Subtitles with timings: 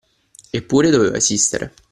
[0.49, 1.73] Eppure doveva esistere.